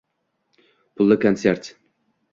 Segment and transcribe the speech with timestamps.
[0.95, 1.73] Pulli konsert